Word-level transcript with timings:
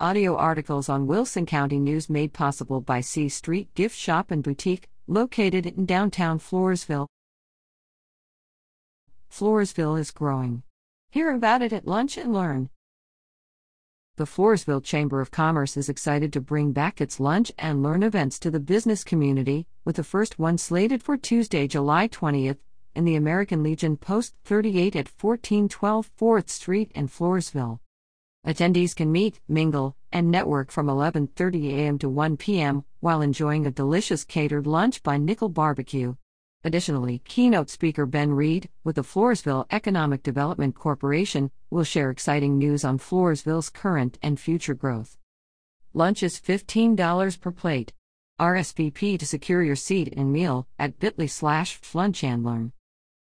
Audio 0.00 0.34
articles 0.34 0.88
on 0.88 1.06
Wilson 1.06 1.46
County 1.46 1.78
News 1.78 2.10
made 2.10 2.32
possible 2.32 2.80
by 2.80 3.00
C 3.00 3.28
Street 3.28 3.72
Gift 3.76 3.96
Shop 3.96 4.32
and 4.32 4.42
Boutique, 4.42 4.88
located 5.06 5.66
in 5.66 5.86
downtown 5.86 6.40
Floresville. 6.40 7.06
Floresville 9.30 9.96
is 9.96 10.10
growing. 10.10 10.64
Hear 11.12 11.32
about 11.32 11.62
it 11.62 11.72
at 11.72 11.86
Lunch 11.86 12.18
and 12.18 12.32
Learn. 12.34 12.70
The 14.16 14.24
Floresville 14.24 14.82
Chamber 14.82 15.20
of 15.20 15.30
Commerce 15.30 15.76
is 15.76 15.88
excited 15.88 16.32
to 16.32 16.40
bring 16.40 16.72
back 16.72 17.00
its 17.00 17.20
Lunch 17.20 17.52
and 17.56 17.80
Learn 17.80 18.02
events 18.02 18.40
to 18.40 18.50
the 18.50 18.58
business 18.58 19.04
community, 19.04 19.68
with 19.84 19.94
the 19.94 20.02
first 20.02 20.40
one 20.40 20.58
slated 20.58 21.04
for 21.04 21.16
Tuesday, 21.16 21.68
July 21.68 22.08
20th, 22.08 22.58
in 22.96 23.04
the 23.04 23.14
American 23.14 23.62
Legion 23.62 23.96
Post 23.96 24.34
38 24.44 24.96
at 24.96 25.08
1412 25.08 26.10
4th 26.18 26.48
Street 26.48 26.90
in 26.96 27.06
Floresville. 27.06 27.78
Attendees 28.46 28.94
can 28.94 29.10
meet, 29.10 29.40
mingle, 29.48 29.96
and 30.12 30.30
network 30.30 30.70
from 30.70 30.86
11:30 30.86 31.72
a.m. 31.72 31.98
to 31.98 32.10
1 32.10 32.36
p.m. 32.36 32.84
while 33.00 33.22
enjoying 33.22 33.66
a 33.66 33.70
delicious 33.70 34.22
catered 34.22 34.66
lunch 34.66 35.02
by 35.02 35.16
Nickel 35.16 35.48
Barbecue. 35.48 36.14
Additionally, 36.62 37.22
keynote 37.24 37.70
speaker 37.70 38.04
Ben 38.04 38.32
Reed, 38.32 38.68
with 38.84 38.96
the 38.96 39.02
Floresville 39.02 39.64
Economic 39.70 40.22
Development 40.22 40.74
Corporation, 40.74 41.50
will 41.70 41.84
share 41.84 42.10
exciting 42.10 42.58
news 42.58 42.84
on 42.84 42.98
Floresville's 42.98 43.70
current 43.70 44.18
and 44.22 44.38
future 44.38 44.74
growth. 44.74 45.16
Lunch 45.94 46.22
is 46.22 46.38
$15 46.38 47.40
per 47.40 47.50
plate. 47.50 47.92
RSVP 48.38 49.18
to 49.18 49.26
secure 49.26 49.62
your 49.62 49.76
seat 49.76 50.12
and 50.16 50.32
meal 50.32 50.66
at 50.78 50.98
bit.ly 50.98 51.26
slash 51.26 51.80
lunch 51.94 52.22
and 52.24 52.44
learn. 52.44 52.72